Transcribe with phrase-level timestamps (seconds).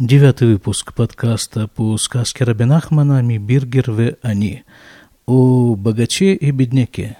[0.00, 4.64] Девятый выпуск подкаста по сказке Рабинахмана «Ми биргер в они»
[5.24, 7.16] о богаче и бедняке.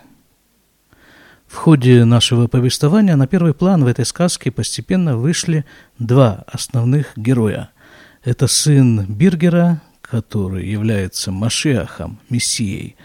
[1.47, 5.65] В ходе нашего повествования на первый план в этой сказке постепенно вышли
[6.01, 7.71] два основных героя.
[8.25, 12.97] Это сын Биргера, который является Машиахом, Мессией,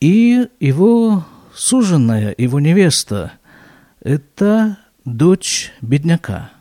[0.00, 3.34] и его суженная, его невеста–
[4.00, 6.50] это дочь бедняка–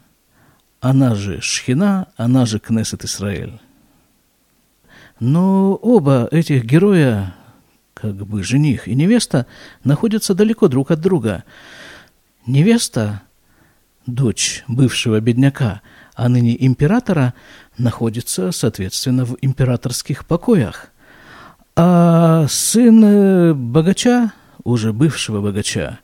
[0.81, 3.59] она же Шхина, она же Кнессет Израиль.
[5.19, 7.35] Но оба этих героя,
[7.93, 9.45] как бы жених и невеста,
[9.83, 11.43] находятся далеко друг от друга.
[12.45, 13.21] Невеста,
[14.05, 15.81] дочь бывшего бедняка,
[16.15, 17.33] а ныне императора,
[17.77, 20.87] находится, соответственно, в императорских покоях.
[21.75, 25.99] А сын богача, уже бывшего богача,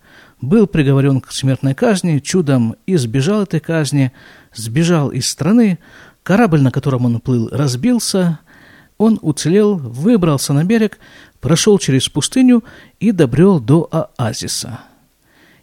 [0.48, 4.12] был приговорен к смертной казни, чудом избежал этой казни,
[4.54, 5.80] сбежал из страны,
[6.24, 8.40] корабль, на котором он плыл, разбился,
[8.98, 11.00] он уцелел, выбрался на берег,
[11.42, 12.64] прошел через пустыню
[13.00, 14.80] и добрел до оазиса.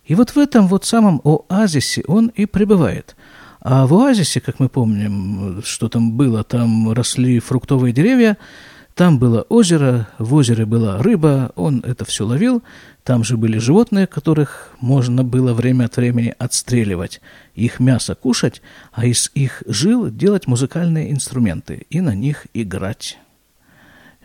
[0.05, 3.17] И вот в этом вот самом оазисе он и пребывает.
[3.61, 8.37] А в оазисе, как мы помним, что там было, там росли фруктовые деревья–
[8.95, 12.63] там было озеро, в озере была рыба, он это все ловил.
[13.05, 17.21] Там же были животные, которых можно было время от времени отстреливать,
[17.55, 23.19] их мясо кушать, а из их жил делать музыкальные инструменты и на них играть.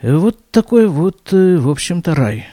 [0.02, 2.48] Вот такой вот, э, в общем-то, рай.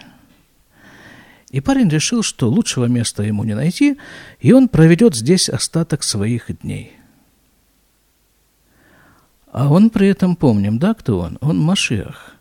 [1.50, 3.98] И парень решил, что лучшего места ему не найти,
[4.40, 6.92] и он проведет здесь остаток своих дней–
[9.54, 11.38] а он при этом, помним, да, кто он?
[11.40, 12.34] Он Машиах.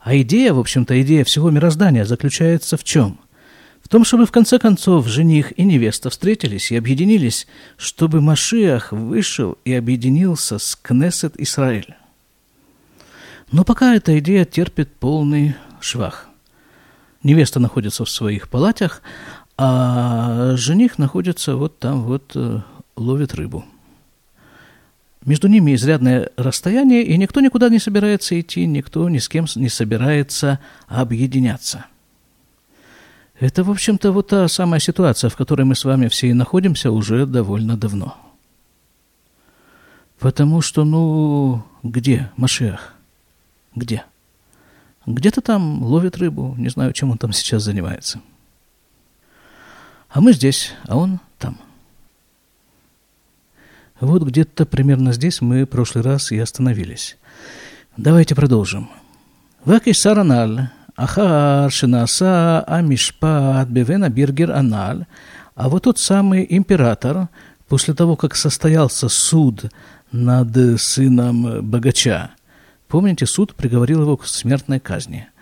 [0.00, 3.18] А идея, в общем-то, идея всего мироздания заключается в чем?
[3.82, 9.58] В том, чтобы в конце концов жених и невеста встретились и объединились, чтобы Машиах вышел
[9.66, 11.94] и объединился с Кнессет Израиль.
[13.52, 16.26] Но пока эта идея терпит полный швах.
[17.22, 19.02] Невеста находится в своих палатях,
[19.58, 22.60] а жених находится вот там вот, э,
[22.96, 23.66] ловит рыбу–
[25.26, 29.68] между ними изрядное расстояние, и никто никуда не собирается идти, никто ни с кем не
[29.68, 31.86] собирается объединяться.
[33.38, 36.90] Это, в общем-то, вот та самая ситуация, в которой мы с вами все и находимся
[36.90, 38.16] уже довольно давно.
[40.18, 42.94] Потому что, ну, где Машиах?
[43.74, 44.04] Где?
[45.04, 48.20] Где-то там ловит рыбу, не знаю, чем он там сейчас занимается.
[50.08, 51.58] А мы здесь, а он там.
[54.00, 57.16] Вот где-то примерно здесь мы в прошлый раз и остановились.
[57.96, 58.90] Давайте продолжим.
[59.64, 65.06] Вакиш сараналь, ахар шинаса амишпат бевена биргер аналь.
[65.54, 67.28] А вот тот самый император,
[67.68, 69.64] после того, как состоялся суд
[70.12, 72.30] над сыном богача,
[72.88, 75.28] помните, суд приговорил его к смертной казни–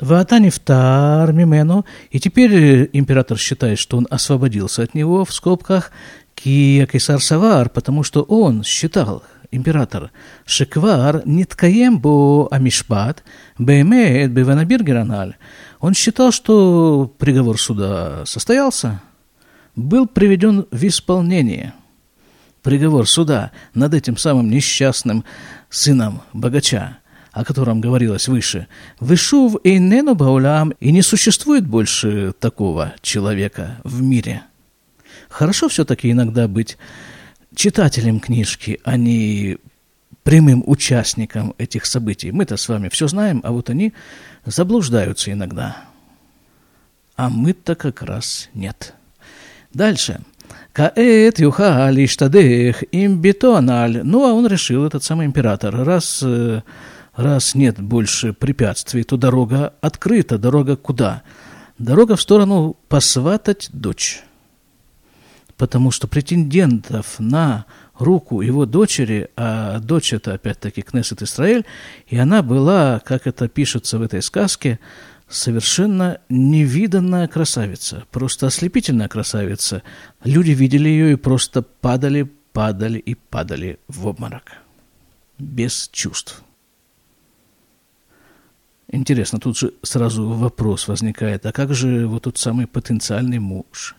[0.00, 5.90] Ваатанифтар Мимену, и теперь император считает, что он освободился от него, в скобках,
[6.34, 10.12] Кия Кесар Савар, потому что он считал, император,
[10.46, 13.24] Шеквар ниткаем бо амишбат,
[13.58, 15.36] бемет беванабиргераналь.
[15.80, 19.00] Он считал, что приговор суда состоялся,
[19.74, 21.74] был приведен в исполнение.
[22.62, 25.24] Приговор суда над этим самым несчастным
[25.70, 26.98] сыном богача,
[27.32, 28.66] о котором говорилось выше,
[29.00, 34.42] «Вышув эйнену баулям» и не существует больше такого человека в мире–
[35.28, 36.78] Хорошо все-таки иногда быть
[37.54, 39.58] читателем книжки, а не
[40.22, 42.32] прямым участником этих событий.
[42.32, 43.92] Мы-то с вами все знаем, а вот они
[44.44, 45.84] заблуждаются иногда.
[47.16, 48.94] А мы-то как раз нет.
[49.72, 50.20] Дальше.
[50.72, 54.02] Каэт юхали штадех им бетональ.
[54.04, 56.62] Ну, а он решил, этот самый император, раз, э,
[57.18, 60.38] раз нет больше препятствий, то дорога открыта.
[60.38, 61.22] Дорога куда?
[61.78, 64.22] Дорога в сторону посватать дочь
[65.58, 67.66] потому что претендентов на
[67.98, 71.66] руку его дочери, а дочь это опять-таки Кнессет Израиль,
[72.06, 74.78] и она была, как это пишется в этой сказке,
[75.28, 79.82] совершенно невиданная красавица, просто ослепительная красавица.
[80.24, 84.52] Люди видели ее и просто падали, падали и падали в обморок.
[85.38, 86.42] Без чувств.
[88.90, 93.94] Интересно, тут же сразу вопрос возникает, а как же вот тот самый потенциальный муж?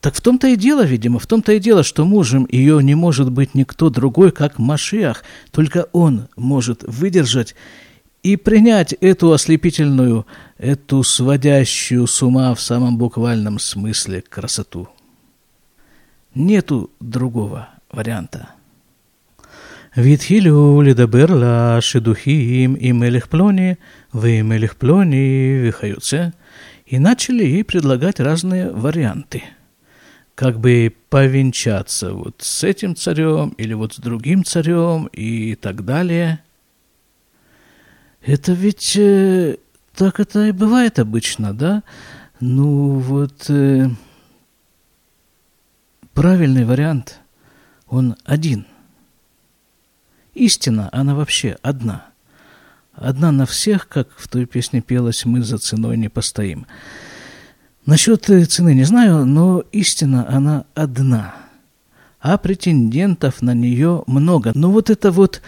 [0.00, 3.30] Так в том-то и дело, видимо, в том-то и дело, что мужем ее не может
[3.30, 5.24] быть никто другой, как Машиах.
[5.50, 7.56] Только он может выдержать
[8.22, 10.26] и принять эту ослепительную,
[10.56, 14.88] эту сводящую с ума в самом буквальном смысле красоту.
[16.34, 18.50] Нету другого варианта.
[19.97, 23.73] והתחילו לדבר לשידוכים עם מלך פלוני
[24.13, 26.27] ועם מלך פלוני וכיוצא,
[26.85, 29.43] и начали предлагать разные варианты,
[30.35, 36.43] как бы повенчаться вот с этим царем или вот с другим царем и так далее.
[38.21, 39.57] Это ведь э,
[39.95, 41.83] так это и бывает обычно, да?
[42.39, 43.89] Ну вот э,
[46.13, 47.19] правильный вариант,
[47.87, 48.65] он один.
[50.38, 52.06] Истина, она вообще одна.
[52.94, 56.66] Одна на всех, как в той песне пелось «Мы за ценой не постоим».
[57.86, 61.34] Насчет э, цены не знаю, но истина, она одна.
[62.20, 64.52] А претендентов на нее много.
[64.54, 65.42] Но вот это вот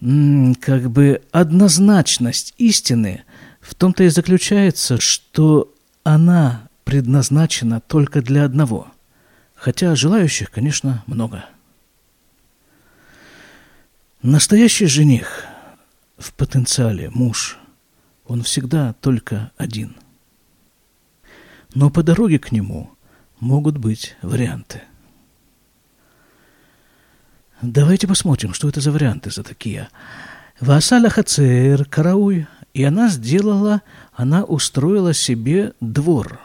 [0.00, 3.24] как бы однозначность истины
[3.60, 5.72] в том-то и заключается, что
[6.02, 8.88] она предназначена только для одного,
[9.54, 11.44] хотя желающих, конечно, много.
[14.22, 15.44] Настоящий жених
[16.16, 17.58] в потенциале, муж,
[18.24, 19.96] он всегда только один.
[21.74, 22.92] Но по дороге к нему
[23.40, 24.82] могут быть варианты.
[27.62, 29.88] Давайте посмотрим, что это за варианты за такие.
[30.60, 33.82] Васаля Хацер Карауй, и она сделала,
[34.12, 36.38] она устроила себе двор.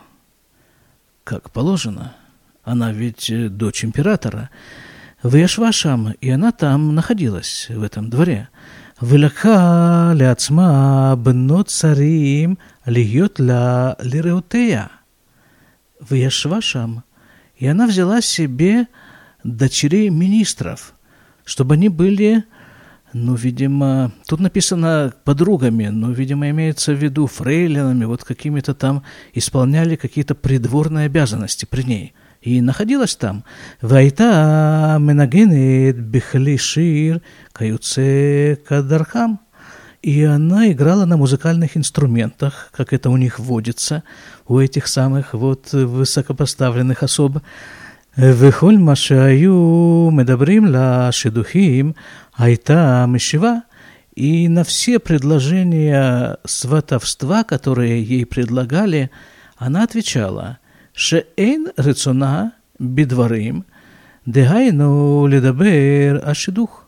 [1.24, 2.16] Как положено,
[2.64, 4.50] она ведь э, дочь императора
[5.24, 8.50] в Яшвашам, и она там находилась, в этом дворе.
[9.00, 14.90] Вылаха ляцма бно царим льет ля лиреутея.
[16.00, 17.04] В Яшвашам.
[17.58, 18.88] И она взяла себе
[19.44, 20.94] дочерей министров,
[21.44, 22.44] чтобы они были,
[23.14, 29.04] ну, видимо, тут написано подругами, но, видимо, имеется в виду фрейлинами, вот какими-то там
[29.34, 32.14] исполняли какие-то придворные обязанности при ней–
[32.47, 33.45] И находилась там.
[33.81, 37.23] Вайта менагенет бихли шир
[37.53, 39.41] каюце кадархам.
[40.03, 44.03] И она играла на музыкальных инструментах, как это у них водится,
[44.49, 47.39] у этих самых вот высокопоставленных особ.
[48.17, 51.93] וכל מה שהיו מדברים לשידוכים
[52.39, 53.53] הייתה משיבה,
[54.15, 59.11] и на все предложения сватовства, которые ей предлагали,
[59.57, 60.59] она отвечала
[60.97, 63.65] «Шеэйн рецуна бидварим,
[64.27, 66.83] дегайну ледабер ашидух»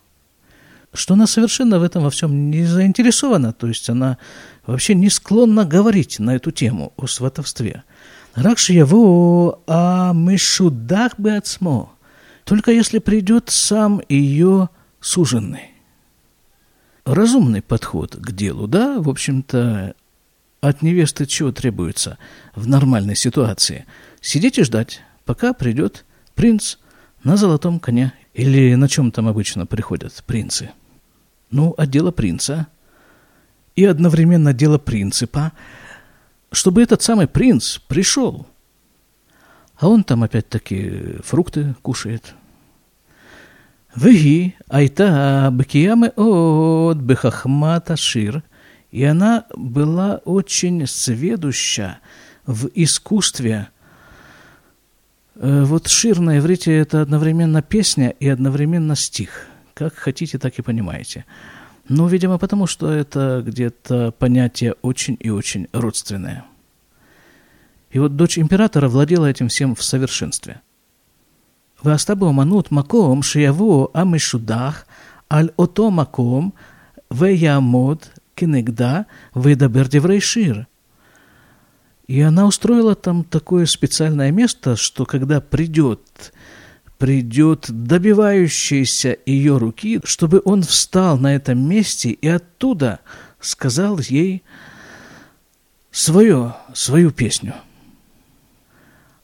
[0.96, 4.16] что она совершенно в этом во всем не заинтересована, то есть она
[4.64, 7.82] вообще не склонна говорить на эту тему о сватовстве.
[8.36, 11.92] רק שיבוא המשודח בעצמו,
[12.44, 14.68] только если придет сам ее
[15.00, 15.70] суженный.
[17.04, 19.94] Разумный подход к делу, да, в общем-то,
[20.61, 22.17] от невесты чего требуется
[22.55, 23.85] в нормальной ситуации?
[24.21, 26.77] Сидеть и ждать, пока придет принц
[27.23, 28.13] на золотом коне.
[28.33, 30.71] Или на чем там обычно приходят принцы?
[31.51, 32.67] Ну, от дела принца
[33.75, 35.51] и одновременно дело принципа–
[36.51, 38.47] чтобы этот самый принц пришел.
[39.77, 42.33] А он там опять-таки фрукты кушает.
[43.95, 48.43] Веги айта бекияме от бехахмата шир
[48.91, 51.99] и она была очень сведуща
[52.45, 53.69] в искусстве.
[55.35, 59.47] Э, вот шир на иврите– это одновременно песня и одновременно стих.
[59.73, 61.25] Как хотите, так и понимаете.
[61.87, 66.45] Ну, видимо, потому что это где-то понятие очень и очень родственное.
[67.91, 70.61] И вот дочь императора владела этим всем в совершенстве.
[71.81, 74.85] «Вастабу манут маком шияву амишудах
[75.31, 76.53] аль ото маком
[77.09, 79.01] веямод כנגדה
[79.33, 80.21] «Выдабер деврей.
[82.07, 86.33] И она устроила там такое специальное место, что когда придет,
[86.97, 92.99] придет добивающийся ее руки, чтобы он встал на этом месте и оттуда
[93.39, 94.41] сказал ей
[95.91, 97.53] свое, свою песню.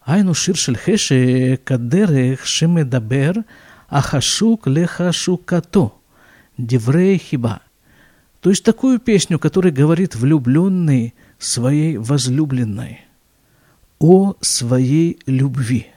[0.05, 3.45] Айну ширшель хеше кадерех шимедабер
[3.89, 5.91] ахашук лехашукато
[6.57, 7.62] деврей хиба.
[8.45, 13.01] То есть такую песню, которая говорит влюбленный своей возлюбленной
[13.97, 15.87] о своей любви–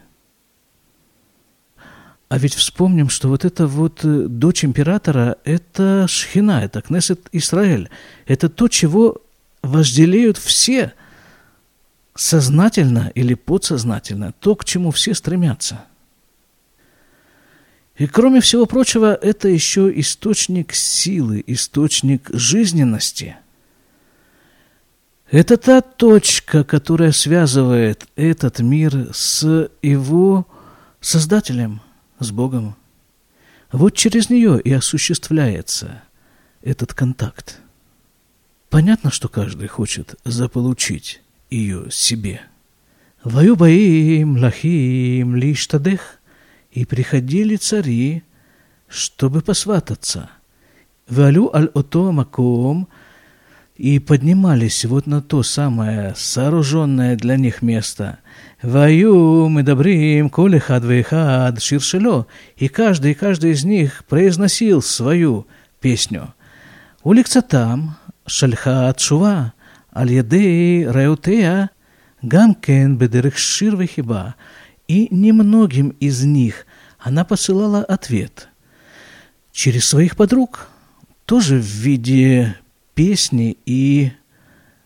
[2.31, 7.91] а ведь вспомним, что вот эта вот э, дочь императора– это Шхина, это Кнесет Израиль.
[8.27, 9.23] Это то, чего
[9.63, 10.93] вожделеют все
[12.15, 15.87] сознательно или подсознательно, то, к чему все стремятся.
[17.99, 23.37] И кроме всего прочего, это еще источник силы, источник жизненности.
[25.31, 30.47] Это та точка, которая связывает этот мир с его
[31.01, 31.81] Создателем–
[32.19, 32.77] с Богом.
[33.71, 36.03] Вот через нее и осуществляется
[36.63, 37.61] этот контакт.
[38.71, 42.43] Понятно, что каждый хочет заполучить ее себе.
[43.25, 46.18] Ваю баим лахим лиштадех,
[46.71, 48.23] и приходили цари,
[48.89, 50.31] чтобы посвататься.
[51.09, 52.89] Валю аль-ото маком
[53.77, 58.19] и поднимались вот на то самое сооруженное для них место.
[58.61, 62.27] Ваю мы добрим коли хад вейхад ширшело.
[62.57, 65.47] И каждый и каждый из них произносил свою
[65.81, 66.35] песню.
[67.05, 67.97] Уликца там
[68.27, 69.55] шальха отшува,
[69.95, 71.71] аль-ядей раутея
[72.21, 74.35] гамкен бедерых шир вихиба
[74.89, 76.67] и немногим из них
[76.99, 78.49] она посылала ответ
[79.53, 80.69] через своих подруг,
[81.27, 82.57] тоже в виде
[82.95, 84.11] песни и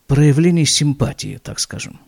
[0.07, 2.01] проявлений симпатии, так скажем.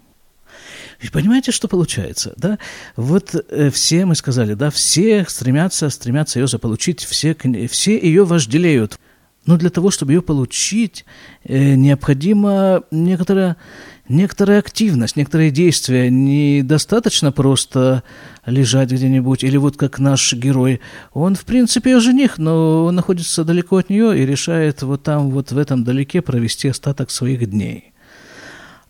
[1.00, 2.58] Ведь понимаете, что получается, да?
[2.96, 7.36] Вот э, все, мы сказали, да, все стремятся, стремятся ее заполучить, все,
[7.68, 8.98] все ее вожделеют.
[9.46, 11.04] Но для того, чтобы ее получить,
[11.44, 13.56] э, необходима некоторая,
[14.08, 16.08] некоторая активность, некоторые действия.
[16.10, 18.02] Недостаточно просто
[18.46, 20.80] лежать где-нибудь, или вот как наш герой.
[21.12, 25.30] Он, в принципе, ее жених, но он находится далеко от нее и решает вот там,
[25.30, 27.92] вот в этом далеке провести остаток своих дней.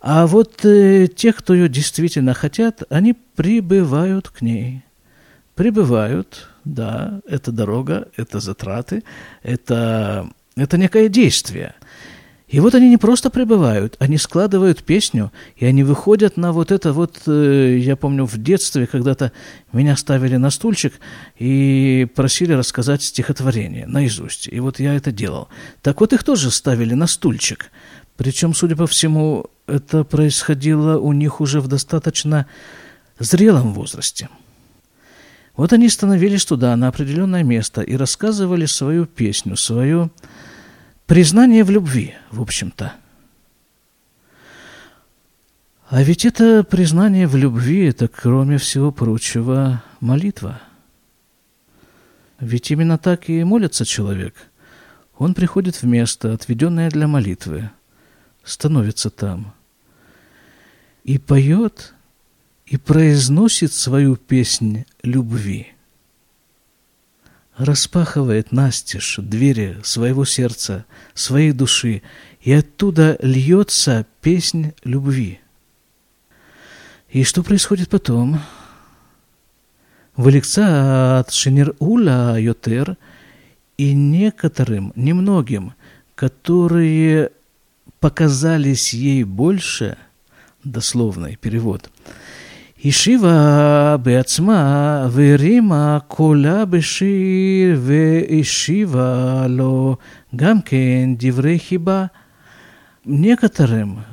[0.01, 4.85] А вот э, те, кто ее действительно хотят, они прибывают к ней.
[5.55, 9.03] Прибывают, да, это дорога, это затраты,
[9.43, 11.75] это это некое действие.
[12.47, 16.93] И вот они не просто пребывают, они складывают песню, и они выходят на вот это
[16.93, 19.33] вот, э, я помню, в детстве когда-то
[19.73, 20.95] меня ставили на стульчик
[21.37, 24.47] и просили рассказать стихотворение наизусть.
[24.53, 25.49] И вот я это делал.
[25.83, 27.73] Так вот их тоже ставили на стульчик.
[28.17, 32.47] Причем, судя по всему, это происходило у них уже в достаточно
[33.19, 34.29] зрелом возрасте.
[35.57, 40.11] Вот они становились туда, на определенное место, и рассказывали свою песню, свою
[41.07, 42.95] признание в любви, в общем-то.
[45.89, 50.61] А ведь это признание в любви, это, кроме всего прочего, молитва.
[52.41, 54.35] Ведь именно так и молится человек.
[55.17, 57.71] Он приходит в место, отведенное для молитвы,
[58.43, 59.55] становится там
[61.05, 61.95] и поет,
[62.67, 65.69] и произносит свою песнь любви–
[67.57, 70.85] распахивает настежь двери своего сердца,
[71.15, 72.03] своей души,
[72.41, 75.41] и оттуда льется песнь любви.
[77.11, 78.41] И что происходит потом?
[80.17, 82.97] Валикца от Шинер-Ула Йотер
[83.77, 85.75] и некоторым, немногим,
[86.15, 87.31] которые
[88.01, 89.97] показались ей больше,
[90.63, 91.91] дословный перевод–
[92.86, 99.98] השיבה בעצמה והרימה קולה בשיר והשיבה לו
[100.36, 102.06] גם כן דברי חיבה.
[103.06, 104.04] Некоторым,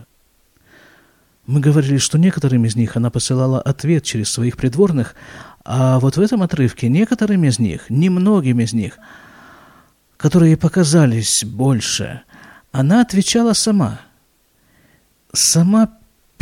[1.47, 5.15] мы говорили, что некоторым из них она посылала ответ через своих придворных,
[5.65, 8.99] а вот в этом отрывке некоторым из них, немногим из них,
[10.17, 12.23] которые показались больше,
[12.73, 14.01] она отвечала сама.
[15.33, 15.91] Сама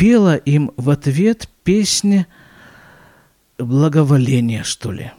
[0.00, 2.26] пела им в ответ песни
[3.58, 5.12] благоволения, что ли,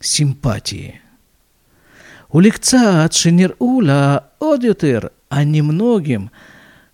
[0.00, 1.00] симпатии.
[2.28, 6.30] У лекца от Шинир-Ула одютер, а немногим,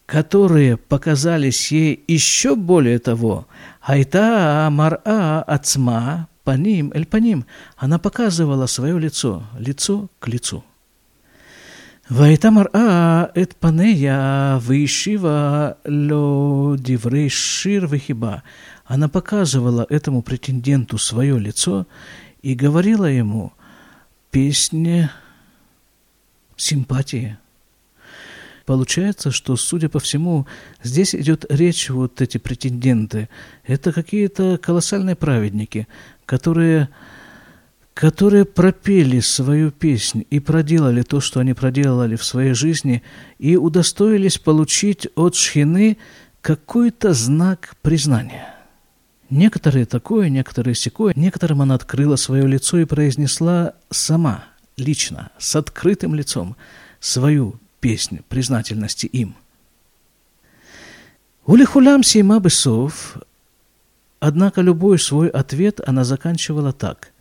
[0.06, 3.48] которые показались ей еще более того,
[3.80, 7.46] айта мара ацма паним эль паним,
[7.76, 10.62] она показывала свое лицо, лицо к лицу.
[12.11, 18.41] והייתה מראה את פניה והשיבה לו דברי шир вихиба.
[18.85, 21.87] Она показывала этому претенденту свое лицо
[22.41, 23.53] и говорила ему
[24.31, 25.09] песни
[26.57, 27.37] симпатии.
[28.65, 30.45] Получается, что, судя по всему,
[30.83, 33.29] здесь идет речь, вот эти претенденты,
[33.65, 35.87] это какие-то колоссальные праведники,
[36.25, 36.89] которые
[37.96, 43.02] которые пропели свою песнь и проделали то, что они проделали в своей жизни,
[43.38, 45.96] и удостоились получить от Шхины
[46.42, 48.54] какой-то знак признания.
[49.30, 54.44] Некоторые такое, некоторые секое, некоторым она открыла свое лицо и произнесла сама,
[54.76, 56.54] лично, с открытым лицом,
[57.00, 59.34] свою песню признательности им.
[61.46, 63.16] Улихулям сейма бесов,
[64.20, 67.12] однако любой свой ответ она заканчивала так–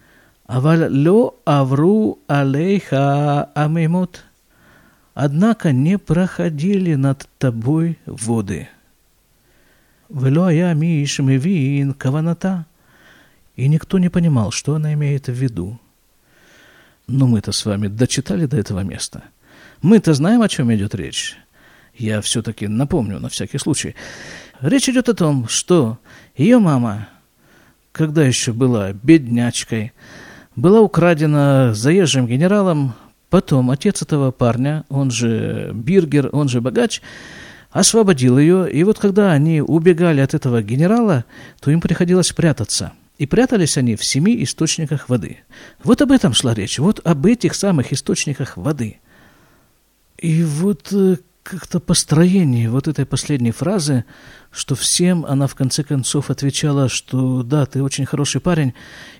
[0.48, 4.24] Аваль ло авру алейха амимот.
[5.16, 8.68] Однако не проходили над тобой воды.
[10.10, 12.66] Вело я миш мивин каваната.
[13.56, 15.80] И никто не понимал, что она имеет в виду.
[17.08, 19.24] Но мы-то с вами дочитали до этого места.
[19.82, 21.38] Мы-то знаем, о чем идет речь.
[21.96, 23.96] Я все-таки напомню на всякий случай.
[24.60, 25.98] Речь идет о том, что
[26.36, 27.08] ее мама,
[27.94, 29.94] когда еще была беднячкой,
[30.56, 32.94] была украдена заезжим генералом,
[33.30, 37.02] потом отец этого парня, он же Биргер, он же богач,
[37.72, 41.26] освободил ее, и вот когда они убегали от этого генерала,
[41.60, 42.94] то им приходилось прятаться.
[43.18, 45.40] И прятались они в семи источниках воды.
[45.84, 49.00] Вот об этом шла речь, вот об этих самых источниках воды.
[50.18, 54.04] И вот э, как-то построение вот этой последней фразы,
[54.52, 58.74] что всем она в конце концов отвечала, что да, ты очень хороший парень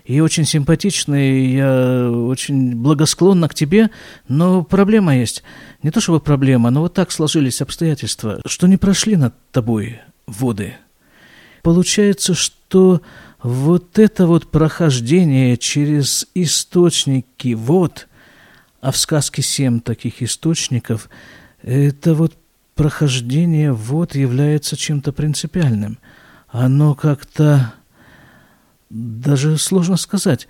[0.04, 3.90] и очень симпатичный, я очень благосклонна к тебе,
[4.26, 5.44] но проблема есть.
[5.84, 10.74] Не то чтобы проблема, но вот так сложились обстоятельства, что не прошли над тобой воды.
[11.62, 13.02] Получается, что
[13.40, 18.08] вот это вот прохождение через источники вод,
[18.80, 21.08] а в сказке семь таких источников–
[21.66, 22.38] это вот
[22.76, 25.98] прохождение вод является чем-то принципиальным.
[26.48, 27.74] Оно как-то
[28.88, 30.46] даже сложно сказать.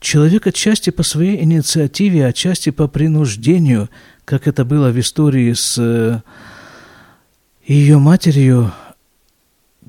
[0.00, 3.88] Человек отчасти по своей инициативе, отчасти по принуждению,
[4.24, 6.20] как это было в истории с э,
[7.66, 8.72] ее матерью,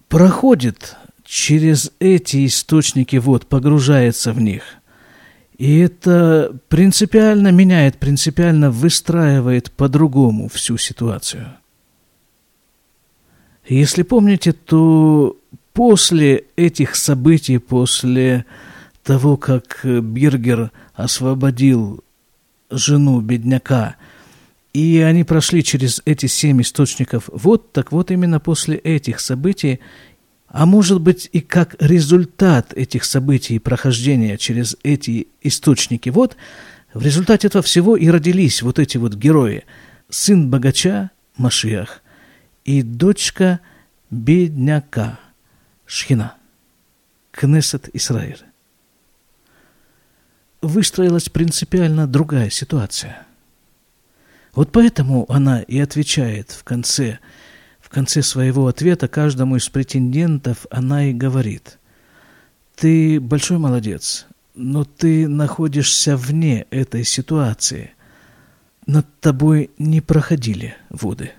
[0.08, 4.64] проходит через эти источники вод, погружается в них–
[5.62, 11.54] и это принципиально меняет, принципиально выстраивает по-другому всю ситуацию.
[13.68, 15.38] Если помните, то
[15.74, 18.48] после этих событий, после
[19.04, 22.04] того, как Биргер освободил
[22.72, 23.98] жену бедняка,
[24.74, 29.80] и они прошли через эти семь источников, вот так вот именно после этих событий
[30.52, 36.36] а может быть и как результат этих событий и прохождения через эти источники вот
[36.94, 39.64] в результате этого всего и родились вот эти вот герои.
[40.10, 42.02] Сын богача Машиах
[42.66, 43.62] и дочка
[44.10, 45.20] бедняка
[45.86, 46.36] Шхина,
[47.32, 48.44] Кнесет Исраиль.
[50.62, 53.26] Выстроилась принципиально другая ситуация.
[54.54, 57.20] Вот поэтому она и отвечает в конце–
[57.92, 61.78] конце своего ответа каждому из претендентов она и говорит,
[62.76, 64.26] «Ты большой молодец,
[64.56, 67.92] но ты находишься вне этой ситуации.
[68.88, 71.32] Над тобой не проходили воды».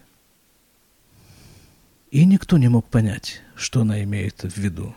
[2.10, 4.94] И никто не мог понять, что она имеет в виду.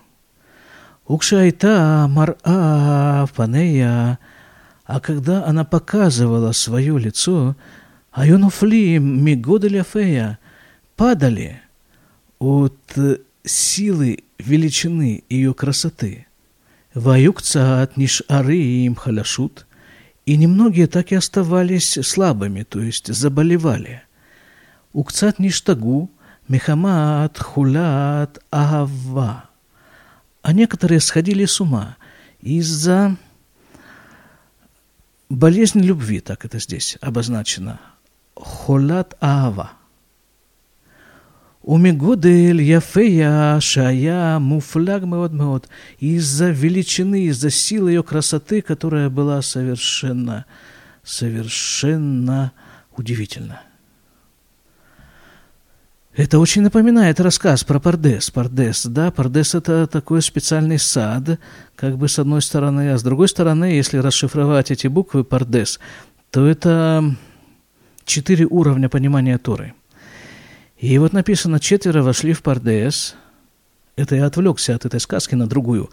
[1.07, 4.19] Укшайта мара панея,
[4.85, 7.55] а когда она показывала свое лицо,
[8.11, 10.39] Айонуфли мигоделя фея,
[10.95, 11.61] падали
[12.39, 12.97] от
[13.43, 16.27] силы величины ее красоты.
[16.93, 19.65] Ваюкца от нишары им халяшут,
[20.25, 24.03] и немногие так и оставались слабыми, то есть заболевали.
[24.93, 26.09] Укцат ништагу,
[26.47, 29.49] мехамат, хулят, агава.
[30.41, 31.97] А некоторые сходили с ума
[32.39, 33.17] из-за
[35.29, 37.81] болезни любви, так это здесь обозначено.
[38.35, 39.73] Хулат ава–
[41.65, 45.67] Умигодель Яфея а Шая муфляг меод меод.
[45.97, 50.45] Из-за величины, из-за силы ее красоты, которая была совершенно,
[51.03, 52.51] совершенно
[52.95, 53.61] удивительна.
[56.15, 58.29] Это очень напоминает рассказ про Пардес.
[58.29, 61.39] Пардес, да, Пардес– это такой специальный сад,
[61.75, 65.79] как бы с одной стороны, а с другой стороны, если расшифровать эти буквы Пардес,
[66.29, 67.15] то это
[68.05, 69.73] четыре уровня понимания Торы–
[70.77, 73.15] и вот написано, четверо вошли в Пардес.
[73.95, 75.89] Это я отвлекся от этой сказки на другую,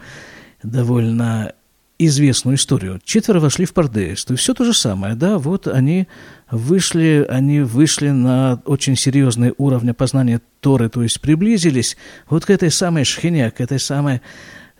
[0.62, 1.52] довольно
[1.98, 3.00] известную историю.
[3.04, 4.24] Четверо вошли в Пардес.
[4.24, 6.08] То есть все то же самое, да, вот они
[6.50, 11.96] вышли, они вышли на очень серьезные уровни познания Торы, то есть приблизились
[12.28, 14.20] вот к этой самой Шхине, к этой самой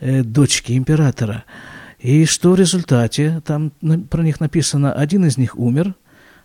[0.00, 1.44] э, дочке императора.
[2.00, 3.70] И что в результате, там
[4.10, 5.94] про них написано, один из них умер,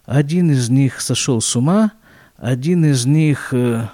[0.05, 1.93] один из них сошел с ума–
[2.38, 3.89] один из них, э,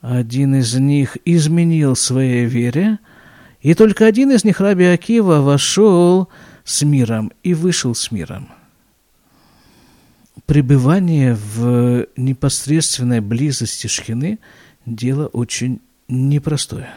[0.00, 2.98] один из них изменил своей вере,
[3.60, 6.28] и только один из них, Раби Акива, вошел
[6.64, 8.48] с миром и вышел с миром.
[10.46, 14.38] Пребывание в непосредственной близости Шхины–
[14.86, 16.90] дело очень непростое.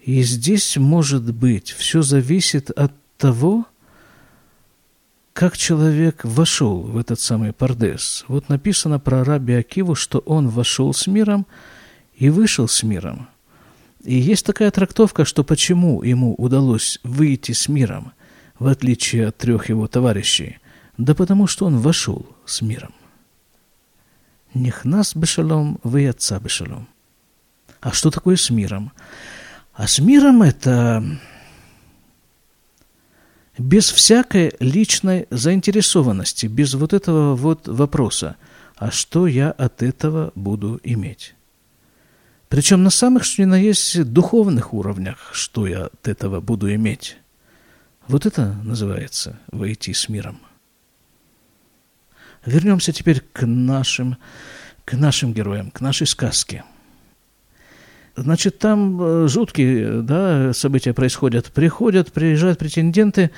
[0.00, 3.66] И здесь, может быть, все зависит от того,
[5.32, 8.24] как человек вошел в этот самый Пардес.
[8.28, 11.46] Вот написано про раби Акиву, что он вошел с миром
[12.14, 13.28] и вышел с миром.
[14.04, 18.12] И есть такая трактовка, что почему ему удалось выйти с миром,
[18.58, 20.58] в отличие от трех его товарищей,
[20.98, 22.92] да потому что он вошел с миром.
[24.54, 26.88] Нехнас бешалом, вы отца бешалом.
[27.80, 28.92] А что такое с миром?
[29.72, 31.02] А с миром это
[33.58, 38.36] без всякой личной заинтересованности, без вот этого вот вопроса,
[38.76, 41.34] а что я от этого буду иметь?
[42.48, 47.16] Причем на самых, что ни на есть, духовных уровнях, что я от этого буду иметь.
[48.08, 50.40] Вот это называется «войти с миром».
[52.44, 54.16] Вернемся теперь к нашим,
[54.84, 56.64] к нашим героям, к нашей сказке.
[58.16, 61.46] Значит, там э, жуткие да, события происходят.
[61.46, 63.30] Приходят, приезжают претенденты,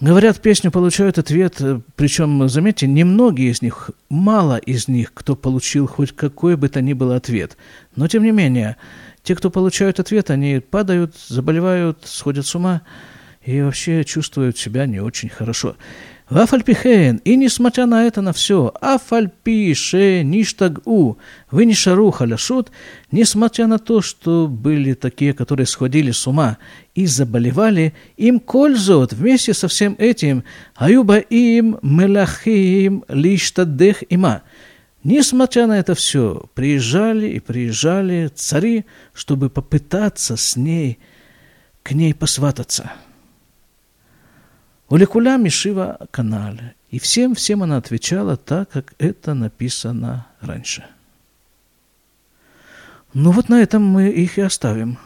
[0.00, 1.60] говорят песню, получают ответ.
[1.94, 6.92] Причем, заметьте, немногие из них, мало из них, кто получил хоть какой бы то ни
[6.92, 7.56] был ответ.
[7.94, 8.76] Но, тем не менее,
[9.22, 12.82] те, кто получают ответ, они падают, заболевают, сходят с ума
[13.44, 15.76] и вообще чувствуют себя не очень хорошо.
[16.30, 21.18] Вафальпихен, и несмотря на это, на все, афальпише ништагу,
[21.50, 22.70] вы не шару халяшут,
[23.10, 26.56] несмотря на то, что были такие, которые сходили с ума
[26.94, 34.42] и заболевали, им кользот вместе со всем этим, аюба им мелахим лиштадех има.
[35.02, 40.98] Несмотря на это все, приезжали и приезжали цари, чтобы попытаться с ней,
[41.82, 42.92] к ней посвататься.
[44.88, 46.74] Уликуля Мишива канале.
[46.90, 50.84] И всем-всем она отвечала так, как это написано раньше.
[53.14, 54.98] Ну вот на этом мы их и оставим.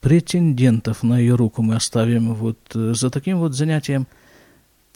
[0.00, 4.06] Претендентов на ее руку мы оставим вот за таким вот занятием.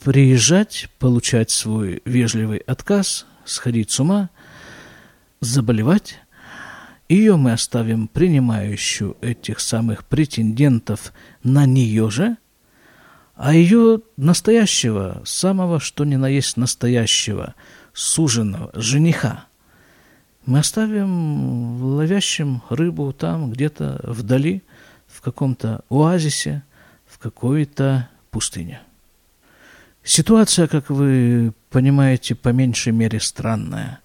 [0.03, 4.31] Приезжать, получать свой вежливый отказ, сходить с ума,
[5.41, 6.19] заболевать.
[7.09, 11.12] Ее мы оставим принимающую этих самых претендентов
[11.43, 12.39] на нее же–
[13.37, 17.55] а ее настоящего, самого что ни на есть настоящего,
[17.92, 19.44] суженого, жениха,
[20.46, 24.62] мы оставим ловящим рыбу там, где-то вдали,
[25.07, 26.62] в каком-то оазисе,
[27.07, 28.81] в какой-то пустыне.
[30.03, 34.01] Ситуация, как вы понимаете, по меньшей мере странная.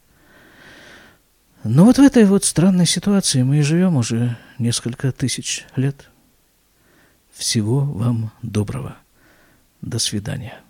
[1.64, 6.10] Но вот в этой вот странной ситуации мы и живем уже несколько тысяч лет.
[7.32, 8.96] Всего вам доброго.
[9.82, 10.62] До свидания.